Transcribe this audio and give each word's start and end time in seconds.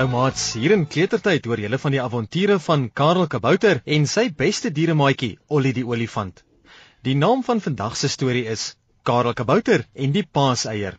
Hallo 0.00 0.16
maats, 0.16 0.54
hier 0.56 0.72
in 0.72 0.86
Kletertyd 0.88 1.44
hoor 1.44 1.60
julle 1.60 1.76
van 1.80 1.92
die 1.92 1.98
avonture 2.00 2.54
van 2.66 2.86
Karel 2.96 3.26
Kabouter 3.28 3.82
en 3.84 4.06
sy 4.08 4.22
beste 4.32 4.70
dieremaatjie, 4.72 5.34
Ollie 5.52 5.74
die 5.76 5.82
olifant. 5.84 6.40
Die 7.04 7.12
naam 7.12 7.42
van 7.44 7.60
vandag 7.60 7.98
se 8.00 8.08
storie 8.08 8.46
is 8.48 8.62
Karel 9.04 9.36
Kabouter 9.36 9.84
en 9.92 10.14
die 10.16 10.24
paaseier. 10.24 10.96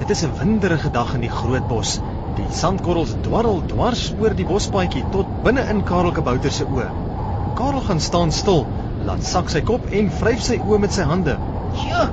Dit 0.00 0.16
is 0.16 0.24
'n 0.24 0.32
winderige 0.40 0.90
dag 0.96 1.14
in 1.14 1.28
die 1.28 1.34
groot 1.42 1.68
bos. 1.68 2.00
Die 2.36 2.48
sandkorrels 2.48 3.10
dwarrel 3.24 3.58
dwars 3.68 4.02
oor 4.16 4.32
die 4.36 4.46
bospaadjie 4.48 5.02
tot 5.14 5.32
binne 5.44 5.62
in 5.72 5.82
Karel 5.88 6.14
Kabouter 6.16 6.52
se 6.58 6.64
oë. 6.64 6.86
Karel 7.58 7.82
gaan 7.88 8.00
staan 8.00 8.30
stil, 8.32 8.62
laat 9.08 9.26
sak 9.30 9.50
sy 9.52 9.60
kop 9.70 9.90
en 9.98 10.08
vryf 10.20 10.40
sy 10.46 10.56
oë 10.62 10.78
met 10.84 10.94
sy 10.96 11.04
hande. 11.10 11.34
"Sjoe, 11.80 12.06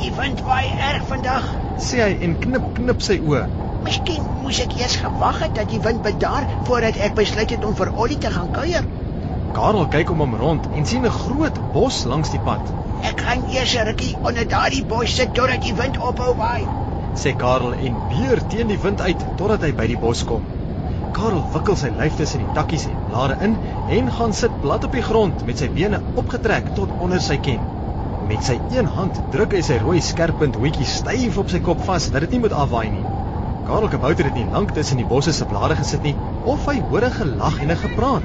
die 0.00 0.10
wind 0.18 0.42
waai 0.48 0.66
erg 0.88 1.06
vandag. 1.12 1.46
Sê 1.86 2.02
hy 2.04 2.10
en 2.28 2.34
knip 2.42 2.66
knip 2.80 3.00
sy 3.06 3.16
oë. 3.30 3.46
Miskien 3.86 4.28
moes 4.42 4.60
ek 4.66 4.76
eers 4.82 4.98
gewag 5.06 5.40
het 5.46 5.56
dat 5.60 5.72
die 5.72 5.80
wind 5.88 6.04
bedaar 6.08 6.50
voordat 6.68 7.00
ek 7.08 7.16
besluit 7.22 7.56
het 7.56 7.64
om 7.64 7.74
vir 7.80 7.94
Ollie 8.04 8.20
te 8.26 8.30
gaan 8.36 8.52
kuier. 8.60 8.84
Karel 9.56 9.88
kyk 9.96 10.10
om 10.10 10.20
hom 10.26 10.36
rond 10.44 10.68
en 10.76 10.84
sien 10.84 11.06
'n 11.06 11.16
groot 11.22 11.64
bos 11.72 12.04
langs 12.04 12.36
die 12.36 12.44
pad. 12.50 12.60
Ek 13.00 13.20
gaan 13.24 13.48
eers 13.48 13.74
'n 13.74 13.88
rukkie 13.88 14.18
onder 14.20 14.44
daardie 14.44 14.84
bos 14.84 15.16
sit 15.16 15.34
totdat 15.34 15.62
die 15.62 15.74
wind 15.82 15.98
ophou 15.98 16.34
waai." 16.44 16.81
Sê 17.14 17.34
Karel 17.36 17.74
en 17.74 18.00
beer 18.08 18.40
teen 18.48 18.68
die 18.72 18.78
wind 18.84 19.00
uit 19.00 19.22
totdat 19.36 19.62
hy 19.66 19.72
by 19.76 19.86
die 19.90 20.00
bos 20.00 20.22
kom. 20.24 20.42
Karel 21.12 21.42
wikkel 21.52 21.76
sy 21.76 21.90
lyf 21.92 22.16
tussen 22.16 22.40
die 22.40 22.52
takkies 22.56 22.86
en 22.88 23.00
blare 23.08 23.36
in 23.46 23.58
en 23.98 24.10
gaan 24.16 24.32
sit 24.32 24.54
plat 24.62 24.84
op 24.84 24.92
die 24.96 25.04
grond 25.04 25.44
met 25.48 25.60
sy 25.60 25.68
bene 25.68 26.00
opgetrek 26.22 26.72
tot 26.78 26.94
onder 27.04 27.20
sy 27.20 27.36
ken. 27.36 27.60
Met 28.28 28.44
sy 28.46 28.56
een 28.72 28.88
hand 28.96 29.18
druk 29.34 29.52
hy 29.56 29.62
sy 29.66 29.76
rooi 29.82 30.00
skerpunt 30.00 30.56
hoetjie 30.56 30.88
styf 30.88 31.36
op 31.42 31.50
sy 31.52 31.60
kop 31.60 31.82
vas 31.88 32.08
dat 32.14 32.24
dit 32.24 32.36
nie 32.36 32.44
moet 32.46 32.56
afwaai 32.64 32.88
nie. 32.94 33.04
Karel 33.66 33.90
Kabouter 33.92 34.26
het 34.30 34.38
nie 34.38 34.48
lank 34.54 34.72
tussen 34.74 34.98
die 34.98 35.08
bosse 35.10 35.34
se 35.36 35.46
blare 35.50 35.76
gesit 35.78 36.06
nie 36.06 36.14
of 36.54 36.64
hy 36.66 36.80
hoor 36.88 37.04
'n 37.08 37.18
gelag 37.18 37.60
en 37.62 37.70
'n 37.70 37.82
gepraat. 37.84 38.24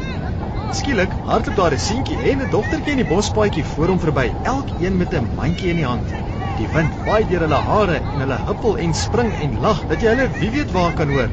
Skielik 0.78 1.12
hardloop 1.26 1.58
daar 1.58 1.74
'n 1.74 1.86
seentjie 1.90 2.18
en 2.32 2.42
'n 2.42 2.50
dogtertjie 2.50 2.96
in 2.96 3.04
die 3.04 3.12
bospaadjie 3.14 3.66
voor 3.66 3.88
hom 3.88 4.00
verby, 4.00 4.34
elkeen 4.44 4.98
met 4.98 5.14
'n 5.14 5.36
mandjie 5.36 5.70
in 5.70 5.82
die 5.84 5.86
hand. 5.86 6.27
Die 6.58 6.68
wind 6.74 6.94
waai 7.06 7.22
deur 7.30 7.44
hulle 7.46 7.58
hare 7.66 7.96
en 8.02 8.22
hulle 8.24 8.38
huppel 8.48 8.80
en 8.82 8.94
spring 9.00 9.28
en 9.46 9.52
lag 9.62 9.82
dat 9.92 10.02
jy 10.02 10.14
hulle 10.16 10.26
wie 10.40 10.48
weet 10.56 10.72
waar 10.74 10.96
kan 10.98 11.12
hoor. 11.14 11.28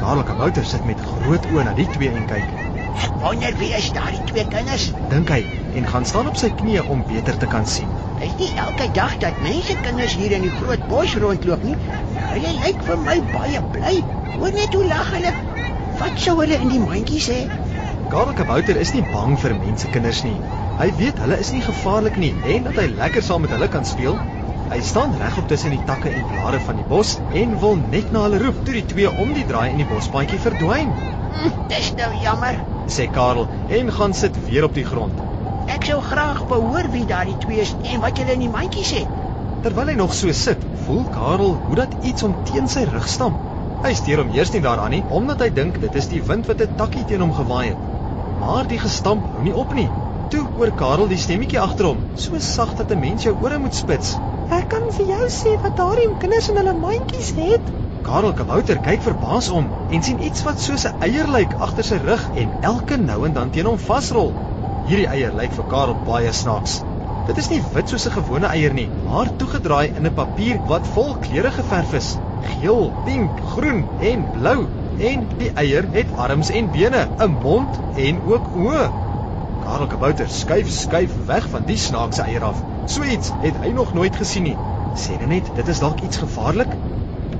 Karel 0.00 0.26
Kabouter 0.28 0.66
sit 0.68 0.84
met 0.84 1.00
groot 1.00 1.46
oë 1.54 1.64
na 1.64 1.72
die 1.78 1.86
twee 1.94 2.10
en 2.12 2.26
kyk. 2.28 2.50
Ek 3.06 3.14
wonder 3.22 3.56
wie 3.60 3.70
is 3.78 3.88
daardie 3.96 4.20
twee 4.28 4.44
kinders? 4.52 4.90
Dink 5.12 5.32
hy 5.32 5.38
en 5.80 5.88
gaan 5.94 6.04
staan 6.10 6.28
op 6.28 6.36
sy 6.40 6.50
knieë 6.60 6.84
om 6.92 7.00
beter 7.08 7.40
te 7.40 7.48
kan 7.54 7.64
sien. 7.76 7.88
Dis 8.20 8.36
nie 8.42 8.50
elke 8.66 8.90
dag 9.00 9.16
dat 9.24 9.40
mense 9.46 9.78
kinders 9.86 10.18
hier 10.20 10.36
in 10.36 10.44
die 10.44 10.52
groot 10.60 10.84
bos 10.92 11.16
rondloop 11.24 11.64
nie. 11.70 11.80
Hulle 12.34 12.54
lyk 12.60 12.84
vir 12.90 13.02
my 13.08 13.16
baie 13.32 13.64
bly. 13.72 13.96
Hoor 14.36 14.54
net 14.60 14.76
hoe 14.76 14.84
lag 14.92 15.12
hulle. 15.16 15.32
Wat 16.02 16.20
sou 16.20 16.36
hulle 16.42 16.60
in 16.60 16.76
die 16.76 16.84
mandjies 16.84 17.32
hê? 17.32 17.42
Karel 18.12 18.36
Kabouter 18.36 18.76
is 18.84 18.92
nie 18.92 19.06
bang 19.16 19.40
vir 19.40 19.56
mense 19.56 19.88
kinders 19.96 20.20
nie. 20.28 20.36
Hy 20.76 20.92
weet 21.00 21.24
hulle 21.24 21.40
is 21.40 21.56
nie 21.56 21.64
gevaarlik 21.64 22.20
nie 22.20 22.34
en 22.44 22.68
dat 22.68 22.76
hy 22.84 22.90
lekker 22.92 23.24
saam 23.24 23.46
met 23.48 23.56
hulle 23.56 23.72
kan 23.72 23.88
speel. 23.88 24.20
Hy 24.66 24.80
staan 24.82 25.12
regop 25.14 25.46
tussen 25.46 25.70
die 25.70 25.84
takke 25.86 26.10
en 26.10 26.24
blare 26.26 26.58
van 26.58 26.78
die 26.80 26.84
bos 26.90 27.12
en 27.40 27.52
wil 27.62 27.76
net 27.78 28.08
na 28.10 28.24
hulle 28.24 28.40
roep 28.42 28.64
toe 28.66 28.72
die 28.74 28.86
twee 28.92 29.10
om 29.24 29.28
die 29.36 29.44
draai 29.46 29.68
in 29.70 29.78
die 29.78 29.86
bospaadjie 29.86 30.40
verdwyn. 30.42 30.88
Hm, 31.36 31.52
dis 31.70 31.92
nou 32.00 32.08
jammer. 32.18 32.58
Sê 32.96 33.06
Karel 33.14 33.46
en 33.78 33.92
gaan 33.98 34.16
sit 34.20 34.40
weer 34.48 34.66
op 34.66 34.74
die 34.74 34.84
grond. 34.88 35.22
Ek 35.70 35.86
sou 35.86 36.00
graag 36.08 36.42
wou 36.50 36.58
hoor 36.72 36.90
wie 36.96 37.04
daardie 37.06 37.36
twee 37.44 37.62
is 37.62 37.76
en 37.92 38.02
wat 38.02 38.18
hulle 38.18 38.34
in 38.34 38.42
die 38.42 38.50
mandjies 38.50 38.90
het. 38.98 39.14
Terwyl 39.62 39.92
hy 39.92 39.96
nog 40.02 40.18
so 40.18 40.34
sit, 40.34 40.66
voel 40.86 41.06
Karel 41.14 41.54
hoe 41.68 41.78
dat 41.84 41.94
iets 42.02 42.26
hom 42.26 42.34
teen 42.50 42.66
sy 42.74 42.82
rug 42.90 43.06
stamp. 43.14 43.38
Hy 43.86 43.94
steur 43.94 44.24
hom 44.24 44.34
eers 44.34 44.50
nie 44.56 44.64
daaraan 44.66 44.96
nie 44.98 45.04
omdat 45.14 45.46
hy 45.46 45.52
dink 45.62 45.78
dit 45.86 46.00
is 46.02 46.10
die 46.10 46.24
wind 46.26 46.50
wat 46.50 46.66
'n 46.66 46.74
takkie 46.82 47.06
teen 47.06 47.22
hom 47.22 47.34
gewaai 47.38 47.68
het. 47.68 47.82
Maar 48.42 48.66
die 48.66 48.82
gestamp 48.82 49.30
hou 49.30 49.46
nie 49.46 49.54
op 49.54 49.78
nie. 49.78 49.88
Toe 50.34 50.42
hoor 50.56 50.74
Karel 50.74 51.06
die 51.06 51.22
stemmetjie 51.22 51.62
agter 51.62 51.92
hom, 51.94 52.02
so 52.18 52.34
sag 52.42 52.74
dat 52.74 52.90
'n 52.90 52.98
mens 52.98 53.22
jou 53.22 53.36
ore 53.42 53.58
moet 53.58 53.74
spits. 53.74 54.16
Ek 54.54 54.68
kan 54.70 54.84
vir 54.94 55.08
jou 55.10 55.24
sê 55.34 55.52
wat 55.62 55.74
daardie 55.78 56.12
kinders 56.22 56.48
in 56.52 56.58
hulle 56.60 56.74
mandjies 56.78 57.30
het. 57.34 57.70
Karel 58.06 58.34
Kabouter 58.38 58.78
kyk 58.84 59.00
verbaas 59.02 59.48
om 59.50 59.72
en 59.90 60.04
sien 60.06 60.20
iets 60.22 60.44
wat 60.46 60.60
soos 60.62 60.84
'n 60.86 60.94
eier 61.06 61.26
lyk 61.36 61.56
agter 61.66 61.86
sy 61.88 61.98
rug 62.02 62.28
en 62.42 62.52
elke 62.70 62.96
nou 62.96 63.16
en 63.26 63.34
dan 63.38 63.50
teen 63.50 63.66
hom 63.66 63.80
vasrol. 63.86 64.30
Hierdie 64.86 65.08
eier 65.14 65.34
lyk 65.34 65.56
vir 65.56 65.66
Karel 65.72 65.98
baie 66.10 66.32
snaaks. 66.32 66.76
Dit 67.26 67.38
is 67.42 67.50
nie 67.50 67.60
wit 67.74 67.88
soos 67.88 68.06
'n 68.06 68.16
gewone 68.18 68.46
eier 68.46 68.74
nie, 68.80 68.92
maar 69.08 69.32
toegedraai 69.36 69.90
in 69.96 70.06
'n 70.06 70.14
papier 70.20 70.62
wat 70.70 70.86
vol 70.94 71.16
kleure 71.26 71.50
geverf 71.58 71.92
is: 72.00 72.12
geel, 72.52 72.94
pink, 73.02 73.40
groen 73.54 73.88
en 73.98 74.30
blou. 74.30 74.70
En 74.96 75.26
die 75.36 75.50
eier 75.64 75.88
het 75.90 76.14
arms 76.14 76.50
en 76.50 76.70
bene, 76.70 77.10
'n 77.18 77.38
mond 77.42 77.82
en 77.94 78.22
ook 78.22 78.48
oë. 78.54 78.92
Karel 79.66 79.88
Kabouter 79.90 80.28
skuif 80.30 80.68
skuif 80.70 81.14
weg 81.26 81.46
van 81.50 81.64
die 81.66 81.76
snaakse 81.84 82.22
eier 82.22 82.44
af. 82.48 82.58
So 82.86 83.02
iets 83.02 83.32
het 83.40 83.56
hy 83.64 83.72
nog 83.74 83.94
nooit 83.98 84.14
gesien 84.14 84.44
nie. 84.46 84.58
Sê 85.04 85.16
net, 85.26 85.48
dit 85.56 85.70
is 85.72 85.80
dalk 85.82 86.04
iets 86.06 86.20
gevaarlik. 86.22 86.76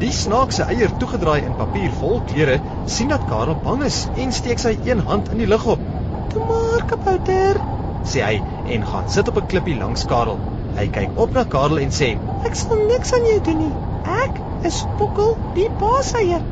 Die 0.00 0.10
snaakse 0.10 0.66
eier 0.66 0.91
toegedraai 0.98 1.44
in 1.47 1.54
papier 1.60 1.94
vol 2.00 2.19
kleure 2.32 2.56
sien 2.97 3.14
dat 3.14 3.28
Karel 3.31 3.54
bang 3.69 3.84
is 3.87 4.00
en 4.25 4.34
steek 4.41 4.59
sy 4.64 4.75
een 4.88 5.04
hand 5.06 5.31
in 5.37 5.44
die 5.44 5.47
lug 5.53 5.69
op. 5.76 5.87
Toe 6.32 6.42
maar, 6.48 6.82
Kabouter, 6.91 7.62
sê 8.10 8.26
hy 8.26 8.43
en 8.75 8.91
gaan 8.91 9.06
sit 9.19 9.31
op 9.31 9.38
'n 9.44 9.47
klippie 9.54 9.78
langs 9.84 10.04
Karel. 10.10 10.43
Hy 10.81 10.88
kyk 10.98 11.14
op 11.26 11.38
na 11.38 11.47
Karel 11.54 11.78
en 11.87 11.94
sê: 12.00 12.10
"Ek 12.50 12.58
sal 12.64 12.84
niks 12.91 13.14
aan 13.14 13.31
jou 13.31 13.41
doen 13.53 13.62
nie. 13.69 13.75
Ek 14.26 14.43
is 14.72 14.82
Pokkel, 14.98 15.32
die 15.54 15.70
paaseier." 15.78 16.43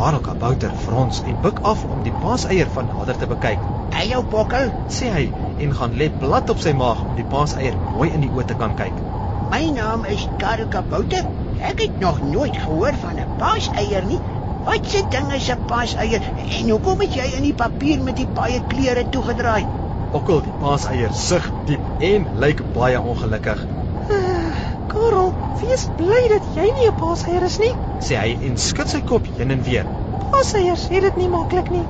Karel 0.00 0.24
Kabouter 0.32 0.74
frons 0.88 1.22
en 1.28 1.40
buig 1.44 1.62
af 1.62 1.84
om 1.84 2.02
die 2.02 2.16
paaseier 2.24 2.76
van 2.80 2.92
nader 2.96 3.18
te 3.18 3.26
bekyk. 3.36 3.73
"Hey 3.92 4.08
jou 4.08 4.22
Pokkel," 4.24 4.70
sê 4.88 5.10
hy 5.12 5.24
en 5.64 5.74
gaan 5.78 5.96
lê 6.00 6.08
plat 6.20 6.50
op 6.50 6.58
sy 6.58 6.72
maag 6.72 7.02
om 7.06 7.14
die 7.16 7.26
paaseier 7.32 7.74
mooi 7.92 8.08
in 8.10 8.22
die 8.24 8.30
oë 8.36 8.44
te 8.50 8.54
kan 8.60 8.74
kyk. 8.80 8.94
"My 9.50 9.62
naam 9.78 10.04
is 10.04 10.28
Karel 10.38 10.66
Kabouter. 10.74 11.24
Ek 11.70 11.80
het 11.84 12.00
nog 12.00 12.20
nooit 12.20 12.56
gehoor 12.64 12.94
van 13.02 13.20
'n 13.20 13.28
paaseier 13.38 14.04
nie. 14.12 14.20
Wat 14.64 14.88
se 14.92 15.02
ding 15.14 15.32
is 15.32 15.48
'n 15.50 15.58
paaseier 15.66 16.22
en 16.58 16.70
hoekom 16.70 17.00
het 17.00 17.14
jy 17.14 17.26
in 17.36 17.42
die 17.42 17.54
papier 17.64 18.02
met 18.02 18.16
die 18.16 18.28
baie 18.40 18.60
kleure 18.68 19.04
toegedraai?" 19.10 19.64
Okkel 20.12 20.40
die 20.42 20.56
paaseier 20.60 21.12
sug 21.12 21.50
diep 21.66 21.84
en 21.98 22.28
lyk 22.44 22.62
baie 22.74 23.00
ongelukkig. 23.00 23.66
Uh, 24.10 24.54
Karel, 24.92 25.34
wees 25.60 25.84
bly 25.96 26.22
dat 26.34 26.44
jy 26.54 26.66
nie 26.78 26.88
'n 26.88 26.96
paaseier 27.02 27.42
is 27.42 27.58
nie. 27.58 27.74
sê 28.06 28.16
hy 28.22 28.30
en 28.48 28.56
skud 28.56 28.88
sy 28.88 29.00
kop 29.00 29.26
heen 29.36 29.50
en 29.50 29.62
weer. 29.62 29.86
Paaseiers 30.30 30.88
het 30.88 31.02
dit 31.02 31.16
nie 31.16 31.28
maklik 31.28 31.70
nie. 31.70 31.86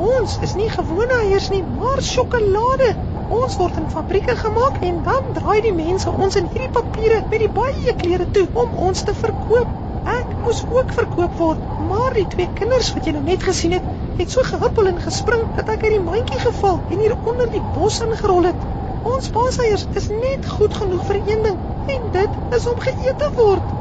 Ons 0.00 0.38
is 0.40 0.54
nie 0.56 0.68
gewone 0.72 1.16
eiers 1.26 1.50
nie, 1.52 1.60
maar 1.62 2.00
sjokolade. 2.00 2.92
Ons 3.32 3.56
word 3.60 3.76
in 3.80 3.88
fabrieke 3.92 4.34
gemaak 4.38 4.78
en 4.88 5.02
dan 5.04 5.26
draai 5.36 5.60
die 5.66 5.72
mense 5.76 6.10
ons 6.10 6.36
in 6.40 6.46
hierdie 6.52 6.70
papiere 6.72 7.18
met 7.30 7.42
die 7.44 7.50
baie 7.58 7.94
kleure 8.00 8.28
toe 8.32 8.46
om 8.62 8.78
ons 8.88 9.04
te 9.04 9.12
verkoop. 9.18 9.74
Ek 10.14 10.32
moes 10.44 10.62
ook 10.64 10.94
verkoop 10.96 11.36
word, 11.40 11.66
maar 11.90 12.16
die 12.16 12.24
twee 12.34 12.48
kinders 12.60 12.88
wat 12.96 13.06
jy 13.06 13.14
nou 13.18 13.24
net 13.26 13.44
gesien 13.48 13.76
het, 13.76 13.90
het 14.18 14.32
so 14.32 14.44
gehuppel 14.48 14.88
en 14.92 15.02
gespring 15.04 15.44
dat 15.58 15.68
ek 15.76 15.84
uit 15.84 15.94
die 15.98 16.06
mandjie 16.06 16.40
geval 16.46 16.80
en 16.80 17.04
hier 17.04 17.14
onder 17.18 17.52
die 17.52 17.62
bos 17.76 18.00
ingerol 18.06 18.48
het. 18.48 18.64
Ons 19.12 19.28
paaseiers 19.34 19.86
is 19.98 20.08
net 20.14 20.48
goed 20.56 20.74
genoeg 20.80 21.04
vir 21.10 21.20
een 21.20 21.46
ding 21.50 21.60
en 21.98 22.08
dit 22.16 22.56
is 22.58 22.66
om 22.72 22.80
geëet 22.88 23.20
te 23.20 23.30
word. 23.36 23.76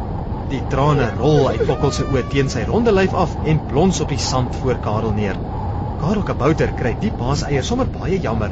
Die 0.52 0.62
trane 0.74 1.08
rol 1.22 1.48
uit 1.54 1.64
Bokkel 1.70 1.96
se 1.96 2.08
oë 2.12 2.28
teen 2.34 2.52
sy 2.52 2.68
ronde 2.68 2.92
lyf 2.92 3.16
af 3.16 3.40
en 3.48 3.64
plons 3.72 4.04
op 4.04 4.12
die 4.12 4.20
sand 4.20 4.60
voor 4.60 4.82
Karel 4.84 5.16
neer. 5.16 5.40
Karel 6.02 6.24
Kabouter 6.26 6.72
kry 6.78 6.96
die 7.02 7.12
paaseier 7.18 7.62
sommer 7.66 7.86
baie 7.96 8.16
jammer. 8.22 8.50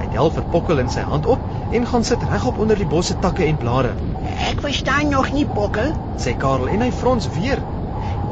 Hy 0.00 0.06
tel 0.14 0.30
vir 0.36 0.46
Bokkel 0.54 0.82
in 0.82 0.88
sy 0.94 1.04
hand 1.10 1.28
op 1.34 1.44
en 1.78 1.86
gaan 1.90 2.06
sit 2.08 2.24
regop 2.30 2.58
onder 2.64 2.80
die 2.82 2.88
bosse 2.94 3.14
takke 3.26 3.46
en 3.46 3.60
blare. 3.60 3.92
"Ek 4.48 4.64
verstaan 4.64 5.12
nog 5.14 5.30
nie, 5.36 5.44
Pokkel. 5.58 5.92
Sê 6.24 6.34
Karel 6.44 6.72
en 6.74 6.82
hy 6.86 6.90
frons 7.02 7.30
weer. 7.36 7.62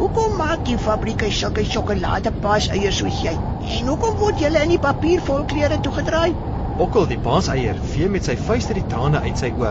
Hoekom 0.01 0.37
maak 0.43 0.65
die 0.71 0.79
fabrieke 0.89 1.31
sulke 1.31 1.63
sjokoladepaaseiers 1.71 2.99
soos 3.05 3.23
jy? 3.29 3.37
En 3.79 3.87
hoekom 3.93 4.19
word 4.25 4.43
julle 4.43 4.67
in 4.67 4.75
die 4.75 4.83
papier 4.91 5.23
vol 5.31 5.45
kleure 5.55 5.79
toegedraai?" 5.87 6.35
Bokkel 6.79 7.09
die 7.11 7.19
paaseier 7.19 7.79
vee 7.93 8.07
met 8.07 8.27
sy 8.29 8.37
vuiste 8.39 8.75
die 8.77 8.85
trane 8.87 9.19
uit 9.25 9.41
sy 9.41 9.49
oë. 9.59 9.71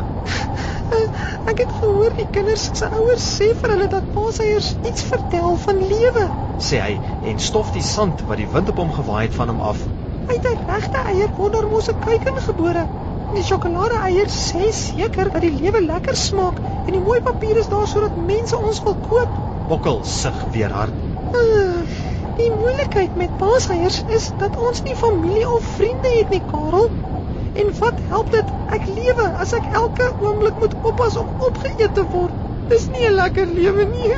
Ek 1.51 1.62
het 1.62 1.69
gehoor 1.80 2.15
die 2.18 2.25
kinders 2.36 2.65
se 2.80 2.89
ouers 2.98 3.27
sê 3.38 3.48
vir 3.62 3.74
hulle 3.74 3.88
dat 3.94 4.09
paaseiers 4.15 4.74
iets 4.89 5.06
vertel 5.12 5.56
van 5.62 5.80
lewe. 5.92 6.25
sê 6.68 6.81
hy 6.83 6.98
en 7.31 7.39
stof 7.45 7.71
die 7.75 7.86
sand 7.89 8.25
wat 8.27 8.42
die 8.42 8.48
wind 8.56 8.74
op 8.74 8.81
hom 8.83 8.92
gewaai 8.98 9.21
het 9.21 9.38
van 9.38 9.54
hom 9.54 9.62
af. 9.69 9.86
Uit 10.33 10.50
'n 10.51 10.59
regte 10.71 11.04
eier 11.13 11.31
word 11.38 11.56
daar 11.56 11.69
mos 11.71 11.88
'n 11.94 12.00
kuiken 12.07 12.42
gebore. 12.50 12.83
Die 13.36 13.44
sjokolade 13.51 14.01
eiers 14.09 14.36
sê 14.50 14.68
seker 14.81 15.31
dat 15.31 15.42
die 15.48 15.56
lewe 15.62 15.86
lekker 15.86 16.15
smaak 16.15 16.59
en 16.88 16.92
die 16.92 17.06
mooi 17.07 17.21
papier 17.30 17.62
is 17.63 17.71
daar 17.75 17.88
sodat 17.88 18.19
mense 18.33 18.57
ons 18.57 18.83
wil 18.83 18.98
koop. 19.09 19.39
Bokkel 19.69 20.04
sug 20.04 20.44
weer 20.51 20.75
hard. 20.81 21.00
Uh, 21.31 21.88
Die 22.37 22.49
moeilikheid 22.53 23.15
met 23.17 23.37
paaseiers 23.41 24.03
is 24.17 24.25
dat 24.41 24.57
ons 24.69 24.83
nie 24.85 24.95
familie 24.95 25.45
of 25.55 25.69
vriende 25.77 26.11
het 26.17 26.29
nie, 26.33 26.41
Karel. 26.51 26.89
En 27.61 27.71
wat 27.79 28.03
help 28.09 28.31
dit 28.35 28.51
ek 28.77 28.85
lewe 28.85 29.25
as 29.43 29.53
ek 29.57 29.71
elke 29.79 30.09
oomblik 30.21 30.59
moet 30.61 30.75
oppas 30.91 31.17
om 31.17 31.31
opgeëet 31.49 31.95
te 31.97 32.05
word? 32.13 32.35
Dis 32.69 32.85
nie 32.93 33.05
'n 33.09 33.17
lekker 33.21 33.47
lewe 33.57 33.87
nie. 33.93 34.11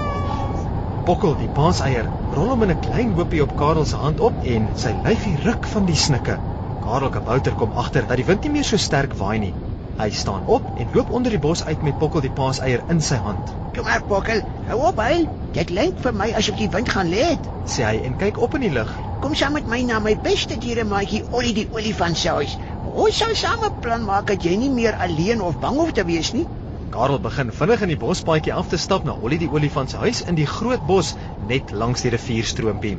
Pokkel 1.08 1.36
die 1.42 1.52
paaseier 1.60 2.08
rol 2.36 2.52
hom 2.54 2.62
in 2.68 2.72
'n 2.76 2.84
klein 2.88 3.12
hoopie 3.18 3.42
op 3.42 3.56
Karel 3.62 3.84
se 3.84 3.96
hand 3.96 4.20
op 4.20 4.44
en 4.56 4.68
sy 4.84 4.94
lyfie 5.04 5.36
ruk 5.44 5.66
van 5.74 5.84
die 5.92 6.00
snikke. 6.06 6.38
Karel 6.84 7.10
Kabouter 7.18 7.52
kom 7.52 7.76
agter 7.84 8.06
dat 8.06 8.16
die 8.16 8.28
wind 8.32 8.42
nie 8.44 8.56
meer 8.56 8.64
so 8.64 8.76
sterk 8.76 9.12
waai 9.20 9.38
nie. 9.38 9.54
Hy 10.00 10.10
staan 10.10 10.46
op 10.46 10.64
en 10.80 10.86
loop 10.94 11.10
onder 11.10 11.30
die 11.34 11.38
bos 11.38 11.60
uit 11.64 11.82
met 11.82 11.98
Pokkel 12.00 12.22
die 12.24 12.30
paaseier 12.32 12.80
in 12.88 13.02
sy 13.04 13.18
hand. 13.20 13.50
Kom 13.76 13.84
maar, 13.84 14.00
Pokkel. 14.08 14.38
Hou 14.70 14.78
op, 14.88 15.00
hy. 15.02 15.26
Dit 15.52 15.72
lyk 15.76 15.98
vir 16.00 16.14
my 16.16 16.28
asof 16.38 16.56
die 16.56 16.68
wind 16.72 16.88
gaan 16.94 17.10
lê. 17.12 17.26
Sê 17.68 17.84
hy 17.84 17.98
en 18.08 18.16
kyk 18.22 18.40
op 18.40 18.56
in 18.56 18.64
die 18.64 18.70
lug. 18.72 18.94
Kom 19.20 19.34
saam 19.36 19.58
met 19.58 19.68
my 19.68 19.82
na 19.84 19.98
my 20.00 20.14
beste 20.24 20.56
diere 20.62 20.86
maatjie 20.88 21.20
Ollie 21.36 21.52
die 21.58 21.66
olifant 21.76 22.16
se 22.16 22.32
huis. 22.38 22.56
Ons 22.94 23.20
sal 23.20 23.36
saam 23.42 23.66
'n 23.68 23.76
plan 23.84 24.08
maak 24.08 24.32
dat 24.32 24.48
jy 24.48 24.56
nie 24.62 24.72
meer 24.78 24.96
alleen 25.08 25.44
of 25.50 25.60
bang 25.60 25.76
hoef 25.82 25.92
te 25.92 26.06
wees 26.14 26.32
nie. 26.32 26.46
Karel 26.96 27.20
begin 27.28 27.52
vinnig 27.60 27.82
in 27.82 27.92
die 27.92 28.00
bospaadjie 28.06 28.56
af 28.56 28.72
te 28.72 28.80
stap 28.86 29.04
na 29.04 29.18
Ollie 29.20 29.42
die 29.44 29.52
olifant 29.52 29.90
se 29.90 30.00
huis 30.06 30.24
in 30.24 30.34
die 30.40 30.48
groot 30.56 30.86
bos 30.86 31.14
net 31.52 31.76
langs 31.76 32.00
die 32.00 32.16
rivierstroompie. 32.16 32.96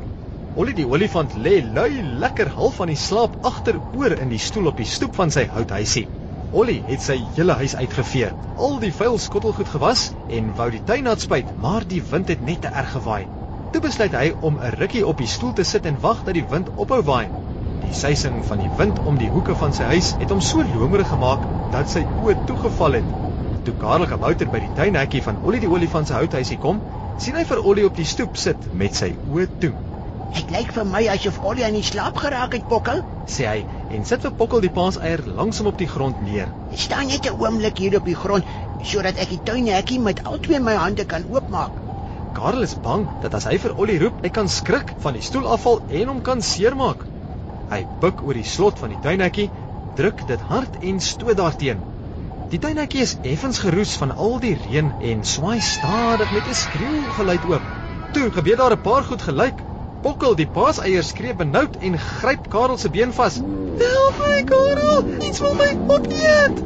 Ollie 0.54 0.78
die 0.78 0.86
olifant 0.86 1.34
lê 1.34 1.58
lui 1.74 2.02
lekker 2.22 2.54
half 2.54 2.78
van 2.78 2.94
die 2.94 3.00
slaap 3.08 3.36
agteroor 3.42 4.20
in 4.20 4.28
die 4.28 4.38
stoel 4.38 4.70
op 4.70 4.76
die 4.76 4.92
stoep 4.96 5.14
van 5.18 5.30
sy 5.30 5.48
houthuisie. 5.50 6.06
Ollie 6.52 6.82
het 6.84 7.00
sy 7.00 7.14
hele 7.32 7.54
huis 7.56 7.72
uitgevee, 7.80 8.26
al 8.60 8.74
die 8.82 8.90
vuil 8.92 9.14
skottelgoed 9.16 9.70
gewas 9.72 10.02
en 10.36 10.50
wou 10.58 10.66
die 10.74 10.82
tuin 10.84 11.06
nat 11.08 11.22
spuit, 11.24 11.48
maar 11.64 11.86
die 11.88 12.02
wind 12.10 12.28
het 12.28 12.42
net 12.44 12.60
te 12.60 12.72
erg 12.80 12.90
gewaai. 12.92 13.22
Toe 13.72 13.80
besluit 13.80 14.12
hy 14.12 14.26
om 14.44 14.58
'n 14.60 14.74
rukkie 14.74 15.04
op 15.06 15.16
die 15.16 15.30
stoel 15.34 15.54
te 15.56 15.64
sit 15.64 15.86
en 15.88 15.96
wag 16.02 16.20
dat 16.26 16.34
die 16.36 16.44
wind 16.50 16.68
ophou 16.76 17.00
waai. 17.08 17.24
Die 17.86 17.94
suising 18.00 18.44
van 18.44 18.58
die 18.58 18.68
wind 18.76 19.00
om 19.06 19.16
die 19.16 19.30
hoeke 19.30 19.56
van 19.62 19.72
sy 19.72 19.88
huis 19.94 20.12
het 20.18 20.28
hom 20.28 20.40
so 20.40 20.62
lomerig 20.74 21.08
gemaak 21.08 21.48
dat 21.72 21.88
sy 21.88 22.04
oë 22.20 22.36
toegeval 22.46 23.00
het. 23.00 23.08
Toe 23.64 23.74
Karel 23.80 24.06
Gebouter 24.06 24.50
by 24.52 24.60
die 24.60 24.74
tuinhekkie 24.76 25.22
van 25.22 25.40
Ollie 25.46 25.60
die 25.60 25.72
olifant 25.72 26.06
se 26.06 26.14
houthuisie 26.14 26.58
kom, 26.58 26.82
sien 27.18 27.34
hy 27.34 27.44
vir 27.44 27.64
Ollie 27.64 27.86
op 27.86 27.96
die 27.96 28.04
stoep 28.04 28.36
sit 28.36 28.68
met 28.74 28.94
sy 28.94 29.14
oë 29.32 29.48
toe. 29.58 29.72
Dit 30.34 30.50
lyk 30.50 30.70
vir 30.72 30.84
my 30.84 31.08
asof 31.08 31.40
Ollie 31.44 31.64
aan 31.64 31.80
die 31.80 31.82
slaap 31.82 32.16
geraak 32.16 32.52
het, 32.52 32.68
Pokkel. 32.68 33.02
sê 33.26 33.46
hy 33.46 33.64
en 33.96 34.04
sit 34.08 34.24
vir 34.24 34.32
Pokkel 34.40 34.64
die 34.64 34.72
paaseier 34.72 35.22
langsom 35.38 35.68
op 35.70 35.78
die 35.78 35.88
grond 35.94 36.20
neer. 36.24 36.48
Ek 36.72 36.80
staan 36.86 37.06
net 37.12 37.26
'n 37.26 37.38
oomblik 37.44 37.78
hier 37.78 37.96
op 37.96 38.04
die 38.04 38.18
grond 38.24 38.44
sodat 38.82 39.16
ek 39.16 39.28
die 39.28 39.42
tuinhekkie 39.44 40.00
met 40.00 40.24
al 40.24 40.38
twee 40.40 40.60
my 40.60 40.74
hande 40.74 41.04
kan 41.04 41.24
oopmaak. 41.28 41.72
Karel 42.32 42.62
is 42.62 42.74
bang 42.74 43.06
dat 43.20 43.34
as 43.34 43.44
hy 43.44 43.58
vir 43.58 43.74
Ollie 43.76 43.98
roep, 43.98 44.22
hy 44.22 44.28
kan 44.28 44.48
skrik, 44.48 44.94
van 45.04 45.12
die 45.12 45.22
stoel 45.22 45.46
afval 45.46 45.82
en 45.88 46.08
hom 46.08 46.22
kan 46.22 46.40
seermaak. 46.42 47.04
Hy 47.70 47.84
buig 48.00 48.22
oor 48.24 48.34
die 48.34 48.48
slot 48.54 48.78
van 48.78 48.88
die 48.94 49.00
tuinhekkie, 49.04 49.50
druk 49.96 50.26
dit 50.26 50.40
hard 50.40 50.78
en 50.80 51.00
stoot 51.00 51.36
daarteen. 51.36 51.82
Die 52.52 52.60
tuinhekkie 52.60 53.00
is 53.00 53.16
effens 53.34 53.58
geroes 53.64 53.92
van 54.00 54.16
al 54.16 54.38
die 54.40 54.54
reën 54.64 54.92
en 55.12 55.24
swaai 55.24 55.60
stadig 55.60 56.32
met 56.32 56.48
'n 56.48 56.54
skreeugeluid 56.64 57.44
oop. 57.52 57.68
Toe 58.12 58.30
gebeur 58.30 58.56
daar 58.56 58.76
'n 58.76 58.82
paar 58.88 59.04
goed 59.04 59.22
gelyk. 59.28 59.62
Pokkel 60.02 60.32
die 60.34 60.48
paaseier 60.50 61.04
skree 61.06 61.30
benoud 61.38 61.76
en 61.86 61.94
gryp 61.94 62.48
Karel 62.50 62.78
se 62.78 62.88
been 62.90 63.12
vas. 63.14 63.36
Help 63.78 64.16
my, 64.18 64.40
Karel. 64.48 65.04
Iets 65.22 65.38
wil 65.44 65.54
my 65.54 65.68
opeet. 65.94 66.58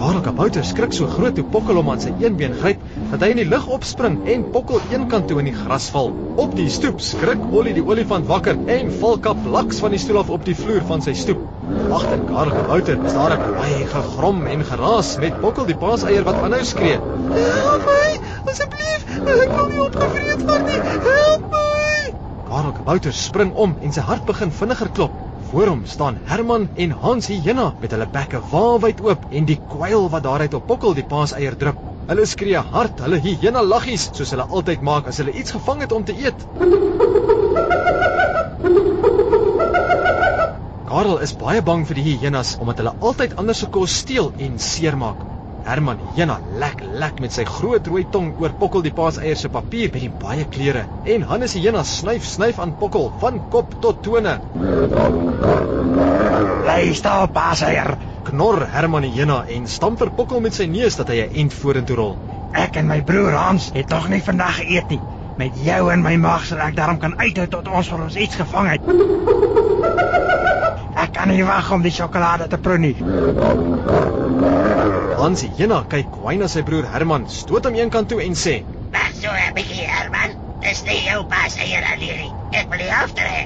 Karel 0.00 0.18
Kabouter 0.24 0.64
skrik 0.66 0.96
so 0.96 1.06
groot 1.06 1.36
toe 1.38 1.44
Pokkel 1.54 1.78
hom 1.78 1.92
aan 1.92 2.02
sy 2.02 2.10
een 2.18 2.34
been 2.40 2.56
gryp 2.58 2.82
dat 3.12 3.22
hy 3.22 3.28
in 3.34 3.40
die 3.42 3.46
lug 3.46 3.68
opspring 3.76 4.16
en 4.34 4.48
Pokkel 4.56 4.82
een 4.90 5.06
kant 5.12 5.30
toe 5.30 5.38
in 5.38 5.52
die 5.52 5.54
gras 5.54 5.86
val. 5.94 6.10
Op 6.42 6.58
die 6.58 6.66
stoep 6.72 6.98
skrik 7.04 7.46
Ollie 7.54 7.76
die 7.78 7.86
olifant 7.86 8.26
wakker 8.26 8.58
en 8.74 8.90
val 9.04 9.22
kaplaks 9.22 9.78
van 9.84 9.94
die 9.94 10.02
stoel 10.02 10.24
af 10.24 10.34
op 10.34 10.42
die 10.48 10.58
vloer 10.58 10.82
van 10.90 11.06
sy 11.06 11.14
stoep. 11.22 11.46
Agter 11.94 12.26
Karel 12.26 12.58
Kabouter 12.58 12.98
is 12.98 13.18
daar 13.20 13.38
'n 13.38 13.54
baie 13.60 13.86
gegrom 13.94 14.46
en 14.50 14.66
geraas 14.72 15.16
met 15.22 15.40
Pokkel 15.46 15.70
die 15.70 15.78
paaseier 15.86 16.26
wat 16.26 16.42
aanhou 16.42 16.64
skree. 16.74 16.98
Help 17.38 17.86
my, 17.86 18.12
asseblief. 18.50 19.06
Ek 19.38 19.50
wil 19.56 19.74
nie 19.74 19.82
opgevreet 19.86 20.46
word 20.50 20.66
nie. 20.66 20.80
Help 21.06 21.50
my. 21.54 21.69
Karel 22.50 22.72
Kabouter 22.74 23.12
spring 23.14 23.52
om 23.54 23.76
en 23.78 23.92
sy 23.94 24.02
hart 24.02 24.24
begin 24.26 24.50
vinniger 24.50 24.88
klop. 24.96 25.12
Voor 25.50 25.68
hom 25.70 25.84
staan 25.86 26.16
Herman 26.26 26.64
en 26.84 26.90
Hans 27.02 27.28
Hyena 27.30 27.68
met 27.82 27.94
hulle 27.94 28.08
bekke 28.10 28.40
waawyd 28.50 29.02
oop 29.06 29.28
en 29.30 29.46
die 29.46 29.58
kwyl 29.70 30.08
wat 30.10 30.26
daaruit 30.26 30.56
op 30.58 30.66
Pokkel 30.66 30.98
die 30.98 31.06
paaseier 31.12 31.54
drup. 31.60 31.78
Hulle 32.10 32.26
skree 32.26 32.64
hard, 32.72 32.98
hulle 33.06 33.22
hyena 33.22 33.62
laggies 33.62 34.08
soos 34.18 34.34
hulle 34.34 34.48
altyd 34.50 34.82
maak 34.90 35.06
as 35.12 35.22
hulle 35.22 35.36
iets 35.38 35.54
gevang 35.54 35.86
het 35.86 35.94
om 35.94 36.02
te 36.02 36.16
eet. 36.26 36.42
Karel 40.90 41.18
is 41.22 41.38
baie 41.46 41.62
bang 41.62 41.86
vir 41.86 42.02
die 42.02 42.18
hyenas 42.18 42.56
omdat 42.58 42.82
hulle 42.82 42.98
altyd 42.98 43.38
ander 43.38 43.54
se 43.54 43.70
kos 43.70 44.00
steel 44.02 44.34
en 44.42 44.58
seermaak. 44.58 45.29
Herman 45.64 45.98
Hyena 46.14 46.38
lek 46.58 46.80
lek 47.00 47.20
met 47.20 47.34
sy 47.36 47.44
groot 47.44 47.86
rooi 47.90 48.04
tong 48.12 48.30
oor 48.40 48.52
Pokkel 48.60 48.82
die 48.86 48.92
paaseier 48.96 49.36
se 49.36 49.50
papier 49.52 49.90
met 49.92 50.04
die 50.04 50.12
baie 50.22 50.46
kleure 50.54 50.86
en 51.14 51.26
Hannes 51.28 51.54
Hyena 51.58 51.82
snyf 51.84 52.24
snyf 52.24 52.60
aan 52.64 52.72
Pokkel 52.80 53.10
van 53.20 53.38
kop 53.52 53.74
tot 53.84 54.00
tone. 54.04 54.38
Bly 56.64 56.94
stil, 56.96 57.28
paaseier. 57.36 57.94
Knor 58.30 58.64
Herman 58.72 59.04
Hyena 59.04 59.42
en 59.56 59.68
stamp 59.68 60.00
vir 60.00 60.12
Pokkel 60.16 60.40
met 60.46 60.56
sy 60.56 60.66
neus 60.70 60.96
dat 60.96 61.12
hy 61.12 61.20
'n 61.26 61.36
end 61.44 61.52
vorentoe 61.52 61.96
rol. 61.96 62.14
Ek 62.52 62.76
en 62.76 62.86
my 62.88 63.00
broer 63.02 63.36
Hans 63.36 63.70
het 63.74 63.88
nog 63.88 64.08
nie 64.08 64.22
vandag 64.22 64.56
geëet 64.62 64.88
nie. 64.90 65.00
Met 65.36 65.52
jou 65.64 65.92
in 65.92 66.02
my 66.02 66.16
maag 66.16 66.44
sal 66.44 66.58
ek 66.58 66.76
daarom 66.76 66.98
kan 66.98 67.18
uithou 67.20 67.46
tot 67.46 67.68
ons 67.68 67.88
vir 67.88 68.00
ons 68.02 68.16
iets 68.16 68.36
gevang 68.36 68.70
het. 68.70 70.48
Ek 71.10 71.16
kan 71.18 71.32
nie 71.34 71.42
wag 71.42 71.66
om 71.74 71.82
die 71.82 71.90
sjokolade 71.90 72.46
te 72.46 72.54
proe 72.62 72.78
nie. 72.78 72.92
Hans 75.18 75.40
Hyena 75.42 75.80
kyk 75.90 76.12
kwyn 76.14 76.38
na 76.38 76.46
sy 76.52 76.62
broer 76.68 76.86
Herman, 76.92 77.24
stoot 77.26 77.66
hom 77.66 77.74
eenkant 77.74 78.06
toe 78.12 78.20
en 78.22 78.36
sê: 78.38 78.52
Wag 78.94 79.10
so 79.18 79.26
'n 79.26 79.50
bietjie, 79.56 79.88
Herman. 79.90 80.36
Dis 80.62 80.84
nie 80.86 81.00
jou 81.08 81.24
pas 81.32 81.56
eier 81.64 81.82
alleen. 81.94 82.30
Ek 82.54 82.70
wil 82.70 82.78
die 82.84 82.92
helfte 82.94 83.26
hê. 83.26 83.40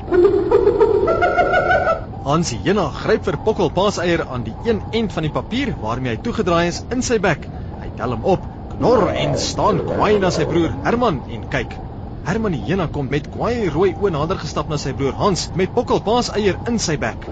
Hans 2.28 2.52
Hyena 2.52 2.84
gryp 3.00 3.25
vir 3.31 3.40
Pokkel 3.49 3.72
paaseier 3.72 4.26
aan 4.28 4.44
die 4.44 4.56
een 4.69 4.82
end 4.93 5.16
van 5.16 5.25
die 5.25 5.32
papier 5.32 5.72
waarmee 5.80 6.18
hy 6.18 6.21
toegedraai 6.21 6.68
is 6.68 6.83
in 6.90 7.00
sy 7.00 7.16
bek. 7.16 7.49
Hy 7.80 7.88
tel 7.97 8.12
hom 8.12 8.28
op, 8.37 8.44
knor 8.76 9.09
en 9.09 9.38
staan 9.40 9.80
kwyn 9.88 10.21
na 10.21 10.30
sy 10.37 10.44
broer 10.52 10.76
Herman 10.85 11.25
en 11.30 11.49
kyk. 11.49 11.80
Herman 12.25 12.54
die 12.57 12.62
Hyena 12.64 12.87
kom 12.88 13.11
met 13.12 13.26
kwaai 13.28 13.69
rooi 13.69 13.90
oë 14.00 14.11
nader 14.14 14.38
gestap 14.40 14.71
na 14.73 14.78
sy 14.81 14.95
broer 14.97 15.12
Hans 15.19 15.43
met 15.61 15.73
Pokkel 15.76 15.99
paaseier 16.07 16.57
in 16.71 16.78
sy 16.81 16.95
bek. 17.00 17.26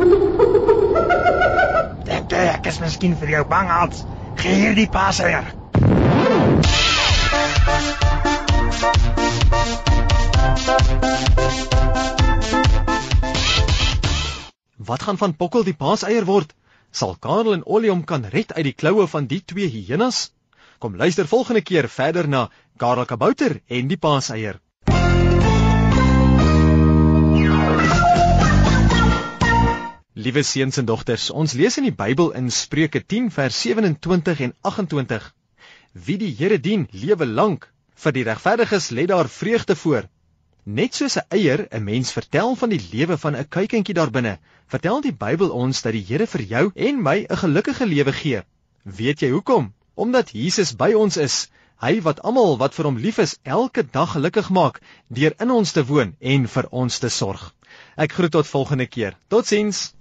Dink 2.08 2.34
jy 2.37 2.42
ek 2.50 2.66
is 2.68 2.80
miskien 2.82 3.14
vir 3.16 3.30
jou 3.32 3.44
bang, 3.49 3.70
Hans? 3.72 4.02
Gee 4.42 4.52
hier 4.58 4.75
die 4.76 4.84
paaseier. 4.92 5.49
Wat 14.76 15.06
gaan 15.06 15.20
van 15.22 15.32
Pokkel 15.40 15.64
die 15.64 15.78
paaseier 15.84 16.28
word? 16.28 16.52
Sal 16.92 17.16
Karel 17.16 17.56
en 17.56 17.64
Ollie 17.64 17.88
hom 17.94 18.02
kan 18.04 18.28
red 18.34 18.52
uit 18.52 18.66
die 18.68 18.75
kloue 18.76 19.08
van 19.08 19.25
die 19.30 19.40
twee 19.40 19.70
hyenas? 19.72 20.26
Kom 20.84 21.00
luister 21.00 21.25
volgende 21.32 21.64
keer 21.64 21.88
verder 21.88 22.28
na 22.28 22.50
Karel 22.76 23.08
Kabouter 23.08 23.56
en 23.72 23.88
die 23.88 23.96
paaseier. 23.96 24.61
Liewe 30.22 30.42
seuns 30.46 30.76
en 30.78 30.86
dogters, 30.86 31.22
ons 31.40 31.52
lees 31.58 31.76
in 31.80 31.86
die 31.88 31.94
Bybel 31.98 32.28
in 32.38 32.50
Spreuke 32.54 33.00
10 33.12 33.30
vers 33.34 33.56
27 33.64 34.42
en 34.46 34.52
28. 34.70 35.24
Wie 36.06 36.14
die 36.20 36.28
Here 36.38 36.58
dien, 36.66 36.84
lewe 37.04 37.26
lank. 37.26 37.64
Vir 38.04 38.14
die 38.14 38.22
regverdiges 38.28 38.90
lê 38.94 39.06
daar 39.10 39.30
vreugde 39.36 39.74
voor. 39.80 40.06
Net 40.78 40.94
soos 40.94 41.16
'n 41.18 41.26
eier 41.38 41.64
'n 41.70 41.82
mens 41.88 42.12
vertel 42.18 42.54
van 42.60 42.70
die 42.74 42.80
lewe 42.92 43.16
van 43.24 43.36
'n 43.36 43.48
kuikentjie 43.56 43.96
daarbinne, 43.98 44.38
vertel 44.74 45.00
die 45.00 45.16
Bybel 45.24 45.50
ons 45.64 45.82
dat 45.82 45.96
die 45.98 46.04
Here 46.10 46.26
vir 46.26 46.42
jou 46.54 46.64
en 46.74 47.02
my 47.02 47.16
'n 47.26 47.42
gelukkige 47.42 47.86
lewe 47.86 48.12
gee. 48.12 48.42
Weet 48.84 49.22
jy 49.22 49.30
hoekom? 49.30 49.72
Omdat 49.94 50.30
Jesus 50.30 50.76
by 50.76 50.92
ons 50.92 51.16
is. 51.16 51.48
Hy 51.80 52.00
wat 52.00 52.22
almal 52.22 52.58
wat 52.58 52.74
vir 52.74 52.84
hom 52.84 52.96
lief 52.96 53.18
is, 53.18 53.38
elke 53.42 53.82
dag 53.82 54.12
gelukkig 54.12 54.50
maak 54.50 54.80
deur 55.08 55.34
in 55.40 55.50
ons 55.50 55.72
te 55.72 55.84
woon 55.84 56.14
en 56.20 56.48
vir 56.48 56.66
ons 56.70 56.98
te 56.98 57.08
sorg. 57.08 57.54
Ek 57.96 58.12
groet 58.12 58.30
tot 58.30 58.46
volgende 58.46 58.86
keer. 58.86 59.16
Totsiens. 59.28 59.92